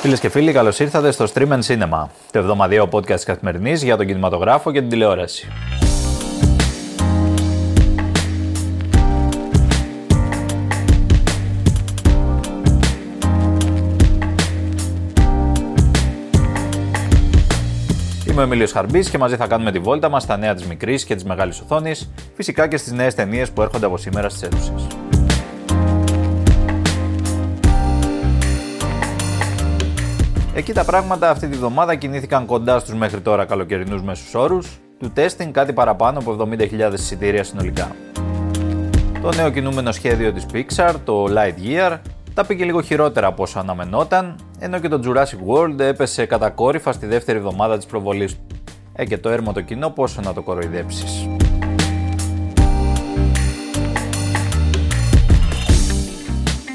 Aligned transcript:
Φίλες 0.00 0.20
και 0.20 0.28
φίλοι, 0.28 0.52
καλώς 0.52 0.78
ήρθατε 0.78 1.10
στο 1.10 1.26
Stream 1.34 1.48
and 1.48 1.60
Cinema, 1.66 2.06
το 2.30 2.38
εβδομαδιαίο 2.38 2.88
podcast 2.92 3.18
τη 3.18 3.24
καθημερινής 3.24 3.82
για 3.82 3.96
τον 3.96 4.06
κινηματογράφο 4.06 4.72
και 4.72 4.80
την 4.80 4.88
τηλεόραση. 4.88 5.48
Είμαι 18.28 18.40
ο 18.40 18.42
Εμίλιος 18.42 18.72
Χαρμπής 18.72 19.10
και 19.10 19.18
μαζί 19.18 19.36
θα 19.36 19.46
κάνουμε 19.46 19.72
τη 19.72 19.78
βόλτα 19.78 20.08
μας 20.08 20.22
στα 20.22 20.36
νέα 20.36 20.54
της 20.54 20.64
μικρής 20.64 21.04
και 21.04 21.14
της 21.14 21.24
μεγάλης 21.24 21.60
οθόνης, 21.60 22.10
φυσικά 22.36 22.68
και 22.68 22.76
στις 22.76 22.92
νέες 22.92 23.14
ταινίες 23.14 23.50
που 23.50 23.62
έρχονται 23.62 23.86
από 23.86 23.96
σήμερα 23.96 24.28
στις 24.28 24.42
αίθουσες. 24.42 24.99
Εκεί 30.60 30.72
τα 30.72 30.84
πράγματα 30.84 31.30
αυτή 31.30 31.48
τη 31.48 31.56
βδομάδα 31.56 31.94
κινήθηκαν 31.94 32.46
κοντά 32.46 32.78
στους 32.78 32.94
μέχρι 32.94 33.20
τώρα 33.20 33.44
καλοκαιρινούς 33.44 34.02
μέσους 34.02 34.34
όρους, 34.34 34.80
του 34.98 35.12
testing 35.16 35.48
κάτι 35.50 35.72
παραπάνω 35.72 36.18
από 36.18 36.36
70.000 36.40 36.92
εισιτήρια 36.92 37.44
συνολικά. 37.44 37.96
Το 39.22 39.32
νέο 39.36 39.50
κινούμενο 39.50 39.92
σχέδιο 39.92 40.32
της 40.32 40.46
Pixar, 40.52 40.94
το 41.04 41.24
Lightyear, 41.24 41.98
τα 42.34 42.46
πήγε 42.46 42.64
λίγο 42.64 42.82
χειρότερα 42.82 43.26
από 43.26 43.42
όσο 43.42 43.58
αναμενόταν, 43.58 44.34
ενώ 44.58 44.78
και 44.78 44.88
το 44.88 45.00
Jurassic 45.04 45.54
World 45.54 45.78
έπεσε 45.78 46.26
κατακόρυφα 46.26 46.92
στη 46.92 47.06
δεύτερη 47.06 47.38
εβδομάδα 47.38 47.76
της 47.76 47.86
προβολής 47.86 48.34
του. 48.34 48.46
Ε, 48.92 49.04
και 49.04 49.18
το 49.18 49.28
έρμο 49.28 49.52
το 49.52 49.60
κοινό 49.60 49.90
πόσο 49.90 50.20
να 50.20 50.32
το 50.32 50.42
κοροϊδέψεις. 50.42 51.28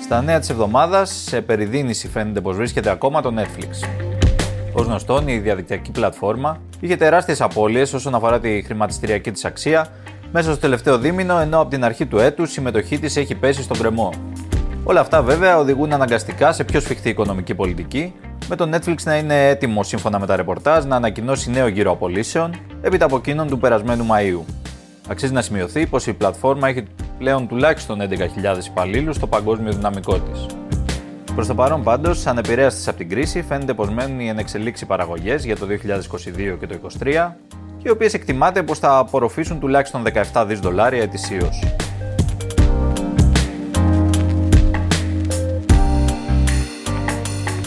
Στα 0.05 0.21
νέα 0.21 0.39
της 0.39 0.49
εβδομάδας, 0.49 1.23
σε 1.27 1.41
περιδίνηση 1.41 2.07
φαίνεται 2.07 2.41
πως 2.41 2.55
βρίσκεται 2.55 2.89
ακόμα 2.89 3.21
το 3.21 3.33
Netflix. 3.37 3.89
Ω 4.73 4.81
γνωστόν, 4.81 5.27
η 5.27 5.37
διαδικτυακή 5.37 5.91
πλατφόρμα 5.91 6.61
είχε 6.79 6.95
τεράστιες 6.95 7.41
απώλειες 7.41 7.93
όσον 7.93 8.15
αφορά 8.15 8.39
τη 8.39 8.61
χρηματιστηριακή 8.61 9.31
της 9.31 9.45
αξία 9.45 9.87
μέσα 10.31 10.51
στο 10.51 10.59
τελευταίο 10.59 10.97
δίμηνο, 10.97 11.39
ενώ 11.39 11.59
από 11.59 11.69
την 11.69 11.83
αρχή 11.83 12.05
του 12.05 12.17
έτους 12.17 12.49
η 12.49 12.51
συμμετοχή 12.51 12.99
της 12.99 13.15
έχει 13.15 13.35
πέσει 13.35 13.61
στον 13.63 13.77
κρεμό. 13.77 14.09
Όλα 14.83 14.99
αυτά 14.99 15.21
βέβαια 15.21 15.57
οδηγούν 15.57 15.93
αναγκαστικά 15.93 16.51
σε 16.51 16.63
πιο 16.63 16.79
σφιχτή 16.79 17.09
οικονομική 17.09 17.55
πολιτική, 17.55 18.13
με 18.49 18.55
το 18.55 18.69
Netflix 18.73 18.95
να 19.03 19.15
είναι 19.17 19.47
έτοιμο 19.47 19.83
σύμφωνα 19.83 20.19
με 20.19 20.25
τα 20.25 20.35
ρεπορτάζ 20.35 20.85
να 20.85 20.95
ανακοινώσει 20.95 21.49
νέο 21.49 21.67
γύρο 21.67 21.91
απολύσεων 21.91 22.55
έπειτα 22.81 23.05
από 23.05 23.15
εκείνον 23.15 23.47
του 23.47 23.59
περασμένου 23.59 24.07
Μαΐου. 24.09 24.64
Αξίζει 25.07 25.33
να 25.33 25.41
σημειωθεί 25.41 25.87
πως 25.87 26.07
η 26.07 26.13
πλατφόρμα 26.13 26.67
έχει 26.67 26.83
πλέον 27.17 27.47
τουλάχιστον 27.47 27.99
11.000 28.01 28.65
υπαλλήλους 28.65 29.15
στο 29.15 29.27
παγκόσμιο 29.27 29.71
δυναμικό 29.71 30.19
της. 30.19 30.45
Προς 31.35 31.47
το 31.47 31.55
παρόν, 31.55 31.83
πάντως, 31.83 32.25
ανεπηρέαστε 32.25 32.89
από 32.89 32.99
την 32.99 33.09
κρίση, 33.09 33.41
φαίνεται 33.41 33.73
πως 33.73 33.89
μένουν 33.89 34.19
οι 34.19 34.27
ενεξελίξει 34.27 34.85
παραγωγές 34.85 35.45
για 35.45 35.57
το 35.57 35.65
2022 35.65 36.57
και 36.59 36.67
το 36.67 36.75
2023, 36.99 37.35
οι 37.83 37.89
οποίες 37.89 38.13
εκτιμάται 38.13 38.63
πως 38.63 38.79
θα 38.79 38.97
απορροφήσουν 38.97 39.59
τουλάχιστον 39.59 40.03
17 40.33 40.45
δις 40.47 40.59
δολάρια 40.59 41.01
ετησίως. 41.01 41.63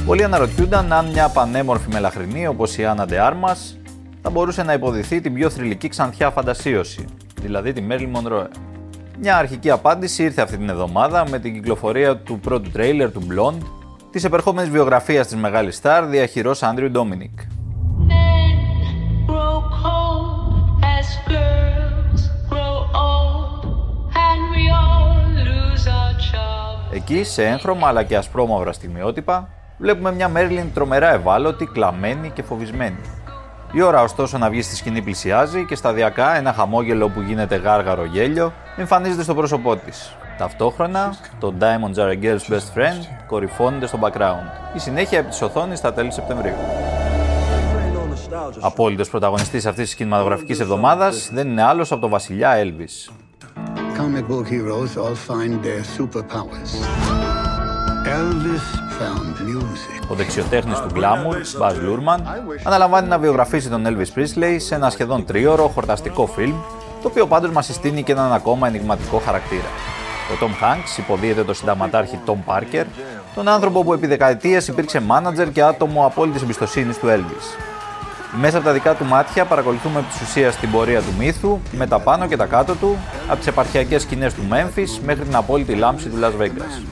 Πολλοί 0.07 0.25
αναρωτιούνταν 0.25 0.93
αν 0.93 1.07
μια 1.07 1.29
πανέμορφη 1.29 1.89
μελαχρινή 1.93 2.47
όπως 2.47 2.79
η 2.79 2.85
Άννα 2.85 3.07
Ντεάρμα 3.07 3.57
θα 4.23 4.31
μπορούσε 4.31 4.63
να 4.63 4.73
υποδηθεί 4.73 5.21
την 5.21 5.35
πιο 5.35 5.51
θρηλυκή 5.51 5.89
ξανθιά 5.89 6.31
φαντασίωση, 6.31 7.05
δηλαδή 7.39 7.73
τη 7.73 7.81
Μέρλι 7.81 8.07
Μονρόε. 8.07 8.49
Μια 9.21 9.37
αρχική 9.37 9.71
απάντηση 9.71 10.23
ήρθε 10.23 10.43
αυτή 10.43 10.57
την 10.57 10.69
εβδομάδα 10.69 11.29
με 11.29 11.39
την 11.39 11.55
κυκλοφορία 11.55 12.17
του 12.17 12.39
πρώτου 12.39 12.71
τρέιλερ 12.71 13.13
του 13.13 13.27
Blonde, 13.31 13.67
της 14.11 14.25
επερχόμενης 14.25 14.71
βιογραφίας 14.71 15.27
της 15.27 15.37
μεγάλης 15.37 15.77
στάρ 15.77 16.05
διαχειρός 16.05 16.63
Άντριου 16.63 16.91
Ντόμινικ. 16.91 17.41
Εκεί, 26.93 27.25
σε 27.25 27.45
έγχρωμα 27.45 27.89
αλλά 27.89 28.03
και 28.03 28.17
ασπρόμαυρα 28.17 28.73
στιγμιότυπα, 28.73 29.49
βλέπουμε 29.79 30.13
μια 30.13 30.29
Μέρλιν 30.29 30.73
τρομερά 30.75 31.13
ευάλωτη, 31.13 31.67
κλαμμένη 31.67 32.31
και 32.31 32.43
φοβισμένη. 32.43 33.01
Η 33.73 33.83
ώρα 33.83 34.03
ωστόσο 34.03 34.39
να 34.39 34.51
βγει 34.51 34.63
στη 34.63 34.77
σκηνή 34.77 35.03
πλησιάζει 35.03 35.65
και 35.65 35.75
σταδιακά 35.75 36.37
ένα 36.37 36.53
χαμόγελο 36.53 37.09
που 37.09 37.21
γίνεται 37.21 37.57
γάργαρο 37.57 38.05
γέλιο 38.05 38.53
εμφανίζεται 38.77 39.23
στο 39.23 39.35
πρόσωπό 39.35 39.77
της. 39.77 40.17
Ταυτόχρονα, 40.39 41.15
το 41.39 41.55
Diamonds 41.61 41.99
are 41.99 42.11
a 42.11 42.25
girl's 42.25 42.53
best 42.53 42.79
friend 42.79 43.05
κορυφώνεται 43.27 43.87
στο 43.87 43.99
background. 44.03 44.75
Η 44.75 44.79
συνέχεια 44.79 45.19
επί 45.19 45.29
της 45.29 45.43
οθόνης 45.43 45.79
στα 45.79 45.93
τέλη 45.93 46.13
Σεπτεμβρίου. 46.13 46.55
Απόλυτος 48.61 49.11
πρωταγωνιστής 49.11 49.67
αυτής 49.67 49.85
της 49.85 49.95
κινηματογραφικής 49.95 50.61
εβδομάδας 50.61 51.31
δεν 51.33 51.49
είναι 51.49 51.63
άλλος 51.63 51.93
από 51.93 52.01
τον 52.01 52.11
βασιλιά 52.11 52.55
Elvis. 52.63 53.13
Comic 53.99 54.29
book 54.31 54.47
heroes 54.47 54.97
all 54.97 55.17
find 55.29 55.63
their 55.65 55.83
superpowers. 55.97 57.18
Elvis 58.17 58.89
ο 60.09 60.15
δεξιοτέχνης 60.15 60.79
του 60.79 60.89
Glamour, 60.95 61.63
Baz 61.63 61.73
Luhrmann, 61.73 62.21
αναλαμβάνει 62.63 63.09
να 63.09 63.19
βιογραφίσει 63.19 63.69
τον 63.69 63.85
Elvis 63.87 64.19
Presley 64.19 64.57
σε 64.57 64.75
ένα 64.75 64.91
σχεδόν 64.91 65.25
τρίωρο 65.25 65.69
χορταστικό 65.69 66.27
φιλμ, 66.27 66.55
το 67.03 67.09
οποίο 67.09 67.27
πάντως 67.27 67.51
μας 67.51 67.67
συστήνει 67.67 68.03
και 68.03 68.13
έναν 68.13 68.33
ακόμα 68.33 68.67
ενηγματικό 68.67 69.19
χαρακτήρα. 69.19 69.69
Ο 70.33 70.39
Tom 70.41 70.65
Hanks 70.65 70.99
υποδίεται 70.99 71.45
τον 71.45 71.55
συνταγματάρχη 71.55 72.19
Tom 72.27 72.37
Parker, 72.47 72.85
τον 73.35 73.49
άνθρωπο 73.49 73.85
που 73.85 73.93
επί 73.93 74.07
δεκαετίες 74.07 74.69
υπήρξε 74.69 75.01
μάνατζερ 75.01 75.53
και 75.53 75.63
άτομο 75.63 76.07
απόλυτης 76.07 76.43
εμπιστοσύνης 76.43 76.99
του 76.99 77.07
Elvis. 77.07 77.59
Μέσα 78.41 78.57
από 78.57 78.67
τα 78.67 78.73
δικά 78.73 78.95
του 78.95 79.05
μάτια 79.05 79.45
παρακολουθούμε 79.45 79.99
επί 79.99 80.09
της 80.09 80.21
ουσίας 80.21 80.57
την 80.57 80.71
πορεία 80.71 81.01
του 81.01 81.13
μύθου, 81.19 81.59
με 81.73 81.87
τα 81.87 81.99
πάνω 81.99 82.27
και 82.27 82.37
τα 82.37 82.47
κάτω 82.47 82.75
του, 82.75 82.97
από 83.29 83.37
τις 83.37 83.47
επαρχιακές 83.47 84.03
σκηνές 84.03 84.35
του 84.35 84.43
Memphis 84.51 85.01
μέχρι 85.05 85.25
την 85.25 85.37
απόλυτη 85.37 85.75
λάμψη 85.75 86.09
του 86.09 86.17
Las 86.23 86.43
Vegas. 86.43 86.83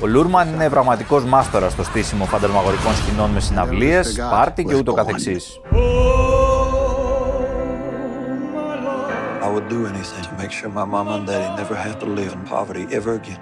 Ο 0.00 0.06
Λούρμαν 0.06 0.48
είναι 0.52 0.68
πραγματικός 0.68 1.24
μάστορας 1.24 1.72
στο 1.72 1.84
στήσιμο 1.84 2.24
φαντασμαγορικών 2.24 2.94
σκηνών 2.94 3.30
με 3.30 3.40
συναυλίες, 3.40 4.20
πάρτι 4.30 4.64
και 4.64 4.74
ούτω 4.74 4.92
καθεξής. 4.92 5.60
I 9.42 9.48
would 9.54 9.68
do 9.68 9.80
anything 9.90 10.22
to 10.28 10.32
make 10.42 10.52
sure 10.58 10.68
my 10.80 10.86
mama 10.94 11.12
and 11.18 11.26
daddy 11.28 11.48
never 11.60 11.76
have 11.84 11.96
to 12.02 12.06
live 12.18 12.32
in 12.36 12.42
poverty 12.52 12.84
ever 12.98 13.12
again. 13.20 13.40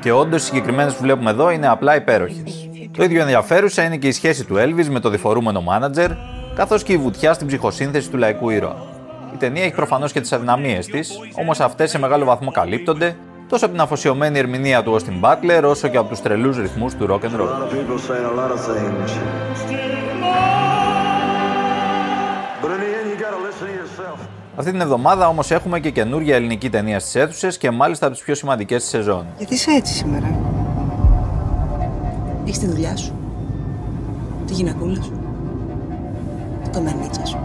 Και 0.00 0.12
όντως 0.12 0.42
οι 0.42 0.44
συγκεκριμένες 0.44 0.94
που 0.94 1.02
βλέπουμε 1.02 1.30
εδώ 1.30 1.50
είναι 1.50 1.68
απλά 1.68 1.96
υπέροχες. 1.96 2.68
Το 2.96 3.04
ίδιο 3.04 3.20
ενδιαφέρουσα 3.20 3.82
είναι 3.82 3.96
και 3.96 4.08
η 4.08 4.12
σχέση 4.12 4.44
του 4.44 4.54
Elvis 4.58 4.86
με 4.90 5.00
το 5.00 5.08
διφορούμενο 5.08 5.60
μάνατζερ, 5.60 6.10
καθώς 6.54 6.82
και 6.82 6.92
η 6.92 6.96
βουτιά 6.96 7.32
στην 7.32 7.46
ψυχοσύνθεση 7.46 8.10
του 8.10 8.16
λαϊκού 8.16 8.50
ήρωα. 8.50 8.87
Η 9.38 9.40
ταινία 9.40 9.64
έχει 9.64 9.74
προφανώς 9.74 10.12
και 10.12 10.20
τις 10.20 10.32
αδυναμίες 10.32 10.86
της, 10.86 11.18
όμως 11.34 11.60
αυτές 11.60 11.90
σε 11.90 11.98
μεγάλο 11.98 12.24
βαθμό 12.24 12.50
καλύπτονται 12.50 13.16
τόσο 13.48 13.64
από 13.64 13.74
την 13.74 13.82
αφοσιωμένη 13.82 14.38
ερμηνεία 14.38 14.82
του 14.82 14.96
Austin 14.98 15.24
Butler 15.24 15.62
όσο 15.64 15.88
και 15.88 15.96
από 15.96 16.08
τους 16.08 16.20
τρελούς 16.20 16.56
ρυθμούς 16.56 16.94
του 16.94 17.06
rock 17.10 17.24
and 17.24 17.40
roll. 17.40 17.48
Αυτή 24.56 24.70
την 24.70 24.80
εβδομάδα 24.80 25.28
όμως 25.28 25.50
έχουμε 25.50 25.80
και 25.80 25.90
καινούργια 25.90 26.34
ελληνική 26.34 26.70
ταινία 26.70 27.00
στις 27.00 27.14
αίθουσες 27.14 27.58
και 27.58 27.70
μάλιστα 27.70 28.06
από 28.06 28.14
τις 28.14 28.24
πιο 28.24 28.34
σημαντικές 28.34 28.80
της 28.80 28.90
σεζόν. 28.90 29.26
Γιατί 29.36 29.54
είσαι 29.54 29.70
έτσι 29.70 29.92
σήμερα; 29.92 30.38
Έχεις 32.44 32.58
τη 32.58 32.66
δουλειά 32.66 32.96
σου; 32.96 33.14
Τη 34.46 34.52
γυναικούλα 34.52 35.02
σου; 35.02 35.12
Το 36.64 36.70
κομμενίτσα 36.70 37.26
σου; 37.26 37.38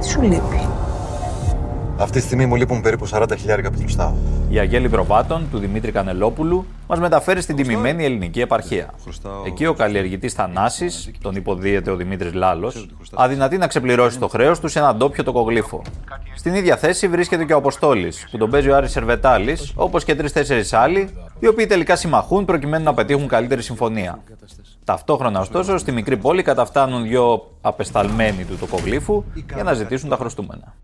Τι 0.00 0.08
σου 0.08 0.22
λείπει. 0.22 0.68
Αυτή 1.98 2.18
τη 2.18 2.24
στιγμή 2.24 2.46
μου 2.46 2.54
λείπουν 2.54 2.80
περίπου 2.80 3.08
40 3.08 3.24
χιλιάρικα 3.38 3.70
που 3.70 3.78
χρωστάω. 3.78 4.12
Η 4.48 4.58
Αγέλη 4.58 4.88
Προβάτων 4.88 5.46
του 5.50 5.58
Δημήτρη 5.58 5.92
Κανελόπουλου 5.92 6.66
μας 6.86 6.98
μεταφέρει 6.98 7.40
στην 7.40 7.56
τιμημένη 7.56 8.04
ελληνική 8.04 8.40
επαρχία. 8.40 8.94
Εκεί 9.46 9.66
ο 9.66 9.74
καλλιεργητής 9.74 10.32
Θανάσης, 10.32 11.10
τον 11.22 11.34
υποδίεται 11.34 11.90
ο 11.90 11.96
Δημήτρης 11.96 12.32
Λάλος, 12.32 12.88
αδυνατεί 13.14 13.56
να 13.56 13.66
ξεπληρώσει 13.66 14.18
το 14.18 14.28
χρέος 14.28 14.60
του 14.60 14.68
σε 14.68 14.78
έναν 14.78 14.96
ντόπιο 14.96 15.24
τοκογλύφο. 15.24 15.82
Στην 16.34 16.54
ίδια 16.54 16.76
θέση 16.76 17.08
βρίσκεται 17.08 17.44
και 17.44 17.52
ο 17.52 17.56
Αποστόλης, 17.56 18.28
που 18.30 18.38
τον 18.38 18.50
παίζει 18.50 18.68
ο 18.70 18.76
Άρης 18.76 18.90
Σερβετάλης, 18.90 19.72
όπως 19.74 20.04
και 20.04 20.14
τρει-τέσσερι 20.14 20.64
άλλοι, 20.70 21.10
οι 21.38 21.46
οποίοι 21.46 21.66
τελικά 21.66 21.96
συμμαχούν 21.96 22.44
προκειμένου 22.44 22.84
να 22.84 22.94
πετύχουν 22.94 23.28
καλύτερη 23.28 23.62
συμφωνία. 23.62 24.22
Ταυτόχρονα, 24.84 25.40
ωστόσο, 25.40 25.78
στη 25.78 25.92
μικρή 25.92 26.16
πόλη 26.16 26.42
καταφτάνουν 26.42 27.02
δύο 27.02 27.50
απεσταλμένοι 27.60 28.44
του 28.44 28.56
τοκογλύφου 28.56 29.24
για 29.54 29.62
να 29.62 29.72
ζητήσουν 29.72 30.08
τα 30.08 30.16
χρωστούμενα. 30.16 30.74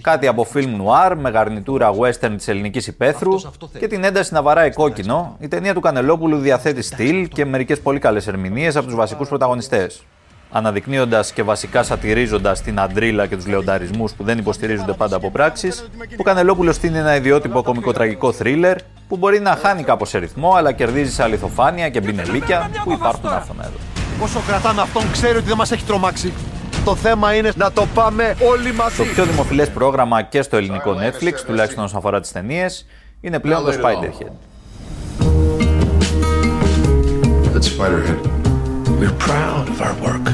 Κάτι 0.00 0.26
από 0.26 0.44
φιλμ 0.44 0.76
νουάρ 0.76 1.16
με 1.16 1.30
γαρνιτούρα 1.30 1.90
western 1.98 2.32
της 2.36 2.48
ελληνικής 2.48 2.86
υπαίθρου 2.86 3.34
και 3.78 3.86
την 3.86 4.04
ένταση 4.04 4.34
να 4.34 4.42
βαράει 4.42 4.70
κόκκινο, 4.70 5.36
η 5.40 5.48
ταινία 5.48 5.74
του 5.74 5.80
Κανελόπουλου 5.80 6.38
διαθέτει 6.38 6.82
στυλ 6.82 7.28
και 7.28 7.44
μερικές 7.44 7.80
πολύ 7.80 7.98
καλές 7.98 8.26
ερμηνείες 8.26 8.76
από 8.76 8.86
τους 8.86 8.94
βασικούς 8.94 9.28
πρωταγωνιστές. 9.28 10.04
Αναδεικνύοντας 10.50 11.32
και 11.32 11.42
βασικά 11.42 11.82
σατυρίζοντας 11.82 12.62
την 12.62 12.80
αντρίλα 12.80 13.26
και 13.26 13.36
τους 13.36 13.46
λεονταρισμούς 13.46 14.12
που 14.12 14.24
δεν 14.24 14.38
υποστηρίζονται 14.38 14.92
πάντα 14.92 15.16
από 15.16 15.30
πράξεις, 15.30 15.90
που 16.16 16.22
Κανελόπουλος 16.22 16.74
στείνει 16.74 16.98
ένα 16.98 17.16
ιδιότυπο 17.16 17.62
κομικοτραγικό 17.62 18.32
θρίλερ 18.32 18.76
που 19.08 19.16
μπορεί 19.16 19.40
να 19.40 19.58
χάνει 19.62 19.82
κάπως 19.82 20.08
σε 20.08 20.18
ρυθμό, 20.18 20.52
αλλά 20.54 20.72
κερδίζει 20.72 21.12
σε 21.12 21.22
αληθοφάνεια 21.22 21.88
και 21.88 22.00
μπινελίκια 22.00 22.70
που 22.84 22.92
υπάρχουν 22.92 23.28
άφθονα 23.28 23.64
εδώ. 23.64 23.76
Όσο 24.22 24.40
κρατάμε 24.46 24.80
αυτόν, 24.80 25.02
ξέρει 25.12 25.36
ότι 25.36 25.46
δεν 25.46 25.56
μας 25.56 25.70
έχει 25.70 25.84
τρομάξει. 25.84 26.32
Το 26.84 26.94
θέμα 26.94 27.34
είναι 27.34 27.52
να 27.56 27.72
το 27.72 27.86
πάμε 27.94 28.36
όλοι 28.50 28.72
μαζί. 28.72 28.96
Το 28.96 29.04
πιο 29.04 29.24
δημοφιλές 29.24 29.68
πρόγραμμα 29.70 30.22
και 30.22 30.42
στο 30.42 30.56
ελληνικό 30.56 30.94
Netflix, 30.94 31.32
τουλάχιστον 31.46 31.84
όσον 31.84 31.98
αφορά 31.98 32.20
τις 32.20 32.32
ταινίες, 32.32 32.86
είναι 33.20 33.38
πλέον 33.38 33.64
το 33.64 33.72
Spiderhead. 33.72 34.32
Spiderhead. 37.60 38.39
We're 39.00 39.20
proud 39.30 39.66
of 39.72 39.78
our 39.86 39.96
work. 40.06 40.24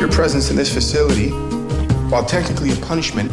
Your 0.00 0.10
presence 0.18 0.46
in 0.50 0.56
this 0.56 0.72
facility, 0.72 1.30
while 2.10 2.24
technically 2.24 2.70
a 2.70 2.76
punishment, 2.90 3.30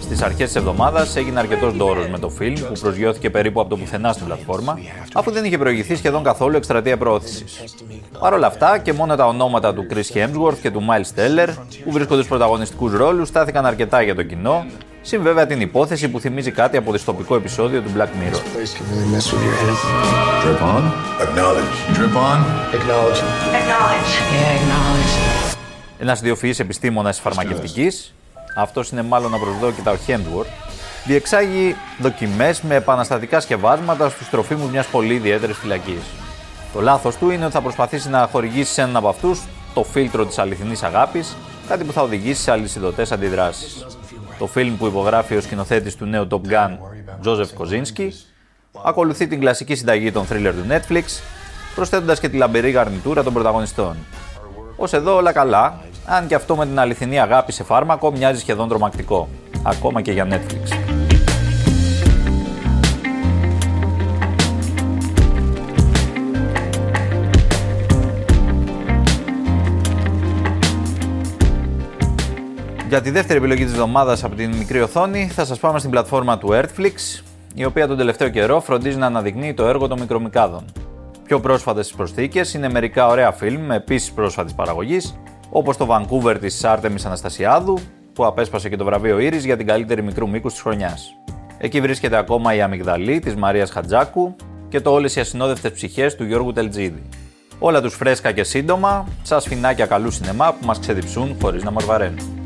Στις 0.00 0.22
αρχές 0.22 0.46
της 0.46 0.56
εβδομάδας 0.56 1.16
έγινε 1.16 1.38
αρκετός 1.38 1.76
δώρος 1.76 2.08
με 2.08 2.18
το 2.18 2.28
φιλμ 2.28 2.54
που 2.54 2.72
προσγειώθηκε 2.80 3.30
περίπου 3.30 3.60
από 3.60 3.70
το 3.70 3.76
πουθενά 3.76 4.12
στην 4.12 4.26
πλατφόρμα, 4.26 4.78
αφού 5.14 5.30
δεν 5.30 5.44
είχε 5.44 5.58
προηγηθεί 5.58 5.96
σχεδόν 5.96 6.22
καθόλου 6.22 6.56
εκστρατεία 6.56 6.96
προώθησης. 6.96 7.74
Παρ' 8.20 8.32
όλα 8.32 8.46
αυτά 8.46 8.78
και 8.78 8.92
μόνο 8.92 9.16
τα 9.16 9.26
ονόματα 9.26 9.74
του 9.74 9.86
Chris 9.90 10.16
Hemsworth 10.16 10.56
και 10.62 10.70
του 10.70 10.82
Miles 10.88 11.20
Teller, 11.20 11.48
που 11.84 11.92
βρίσκονται 11.92 12.22
στους 12.22 12.28
πρωταγωνιστικούς 12.28 12.92
ρόλους, 12.92 13.28
στάθηκαν 13.28 13.66
αρκετά 13.66 14.02
για 14.02 14.14
το 14.14 14.22
κοινό, 14.22 14.66
συν 15.02 15.22
βέβαια 15.22 15.46
την 15.46 15.60
υπόθεση 15.60 16.08
που 16.08 16.20
θυμίζει 16.20 16.50
κάτι 16.50 16.76
από 16.76 16.92
δυστοπικό 16.92 17.34
επεισόδιο 17.34 17.80
του 17.80 17.90
Black 17.96 18.06
Mirror. 18.06 18.40
Ένας 25.98 26.18
ιδιοφυής 26.18 26.58
επιστήμονας 26.58 27.16
τη 27.16 27.22
φαρμακευτικής, 27.22 28.14
αυτός 28.56 28.90
είναι 28.90 29.02
μάλλον 29.02 29.34
απροσδόκητα 29.34 29.90
ο 29.90 29.96
Χέντουορ, 29.96 30.46
διεξάγει 31.04 31.76
δοκιμές 31.98 32.60
με 32.60 32.74
επαναστατικά 32.74 33.40
σκευάσματα 33.40 34.08
στους 34.08 34.28
τροφίμους 34.28 34.70
μιας 34.70 34.86
πολύ 34.86 35.14
ιδιαίτερης 35.14 35.56
φυλακής. 35.56 36.02
Το 36.72 36.80
λάθος 36.80 37.16
του 37.16 37.30
είναι 37.30 37.44
ότι 37.44 37.52
θα 37.52 37.60
προσπαθήσει 37.60 38.08
να 38.08 38.28
χορηγήσει 38.32 38.72
σε 38.72 38.82
έναν 38.82 38.96
από 38.96 39.08
αυτούς 39.08 39.42
το 39.74 39.82
φίλτρο 39.82 40.26
της 40.26 40.38
αληθινής 40.38 40.82
αγάπης, 40.82 41.36
κάτι 41.68 41.84
που 41.84 41.92
θα 41.92 42.02
οδηγήσει 42.02 42.42
σε 42.42 42.50
αλυσιδωτές 42.50 43.12
αντιδράσεις. 43.12 43.86
Το 44.40 44.46
φιλμ 44.46 44.76
που 44.76 44.86
υπογράφει 44.86 45.36
ο 45.36 45.40
σκηνοθέτης 45.40 45.96
του 45.96 46.04
νέου 46.04 46.26
Top 46.30 46.34
Gun, 46.34 46.78
Τζόζεφ 47.20 47.52
Κοζίνσκι, 47.52 48.12
ακολουθεί 48.84 49.26
την 49.26 49.40
κλασική 49.40 49.74
συνταγή 49.74 50.12
των 50.12 50.26
thriller 50.30 50.52
του 50.52 50.66
Netflix, 50.68 51.02
προσθέτοντας 51.74 52.20
και 52.20 52.28
τη 52.28 52.36
λαμπερή 52.36 52.70
γαρνιτούρα 52.70 53.22
των 53.22 53.32
πρωταγωνιστών. 53.32 53.96
Ω 54.76 54.84
εδώ 54.90 55.16
όλα 55.16 55.32
καλά, 55.32 55.80
αν 56.06 56.26
και 56.26 56.34
αυτό 56.34 56.56
με 56.56 56.66
την 56.66 56.78
αληθινή 56.78 57.20
αγάπη 57.20 57.52
σε 57.52 57.64
φάρμακο 57.64 58.10
μοιάζει 58.10 58.40
σχεδόν 58.40 58.68
τρομακτικό, 58.68 59.28
ακόμα 59.62 60.00
και 60.00 60.12
για 60.12 60.26
Netflix. 60.30 60.79
Για 72.90 73.00
τη 73.00 73.10
δεύτερη 73.10 73.38
επιλογή 73.38 73.64
της 73.64 73.72
εβδομάδας 73.72 74.24
από 74.24 74.34
την 74.34 74.56
μικρή 74.56 74.80
οθόνη 74.80 75.28
θα 75.28 75.44
σας 75.44 75.58
πάμε 75.58 75.78
στην 75.78 75.90
πλατφόρμα 75.90 76.38
του 76.38 76.48
Earthflix, 76.52 77.22
η 77.54 77.64
οποία 77.64 77.86
τον 77.86 77.96
τελευταίο 77.96 78.28
καιρό 78.28 78.60
φροντίζει 78.60 78.96
να 78.96 79.06
αναδεικνύει 79.06 79.54
το 79.54 79.66
έργο 79.66 79.88
των 79.88 80.00
μικρομικάδων. 80.00 80.64
Πιο 81.24 81.40
πρόσφατες 81.40 81.84
στις 81.84 81.96
προσθήκες 81.96 82.54
είναι 82.54 82.70
μερικά 82.70 83.06
ωραία 83.06 83.32
φιλμ 83.32 83.66
με 83.66 83.74
επίσης 83.74 84.12
πρόσφατης 84.12 84.54
παραγωγής, 84.54 85.20
όπως 85.50 85.76
το 85.76 85.86
Vancouver 85.90 86.36
της 86.40 86.64
Άρτεμις 86.64 87.04
Αναστασιάδου, 87.04 87.78
που 88.12 88.26
απέσπασε 88.26 88.68
και 88.68 88.76
το 88.76 88.84
βραβείο 88.84 89.18
Ήρης 89.18 89.44
για 89.44 89.56
την 89.56 89.66
καλύτερη 89.66 90.02
μικρού 90.02 90.28
μήκους 90.28 90.52
της 90.52 90.62
χρονιάς. 90.62 91.14
Εκεί 91.58 91.80
βρίσκεται 91.80 92.16
ακόμα 92.16 92.54
η 92.54 92.62
Αμυγδαλή 92.62 93.18
της 93.18 93.36
Μαρίας 93.36 93.70
Χατζάκου 93.70 94.36
και 94.68 94.80
το 94.80 94.90
όλες 94.90 95.16
οι 95.16 95.20
ασυνόδευτες 95.20 95.72
ψυχές 95.72 96.16
του 96.16 96.24
Γιώργου 96.24 96.52
Τελτζίδη. 96.52 97.02
Όλα 97.58 97.80
τους 97.80 97.94
φρέσκα 97.94 98.32
και 98.32 98.44
σύντομα, 98.44 99.08
σαν 99.22 99.40
σφινάκια 99.40 99.86
καλού 99.86 100.10
σινεμά 100.10 100.52
που 100.52 100.66
μας 100.66 100.78
ξεδιψούν 100.78 101.36
χωρίς 101.40 101.64
να 101.64 101.70
μορβαραίνουν. 101.70 102.39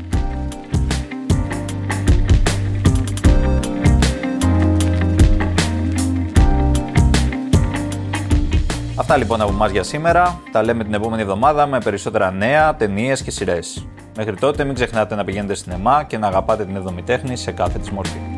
Αυτά 9.07 9.17
λοιπόν 9.17 9.41
από 9.41 9.51
εμάς 9.51 9.71
για 9.71 9.83
σήμερα. 9.83 10.41
Τα 10.51 10.63
λέμε 10.63 10.83
την 10.83 10.93
επόμενη 10.93 11.21
εβδομάδα 11.21 11.67
με 11.67 11.79
περισσότερα 11.79 12.31
νέα, 12.31 12.75
ταινίες 12.75 13.21
και 13.21 13.31
σειρές. 13.31 13.87
Μέχρι 14.15 14.35
τότε 14.35 14.63
μην 14.63 14.73
ξεχνάτε 14.73 15.15
να 15.15 15.23
πηγαίνετε 15.23 15.53
σινεμά 15.53 16.03
και 16.03 16.17
να 16.17 16.27
αγαπάτε 16.27 16.65
την 16.65 16.75
εβδομή 16.75 17.03
τέχνη 17.03 17.35
σε 17.35 17.51
κάθε 17.51 17.79
της 17.79 17.89
μορφή. 17.89 18.34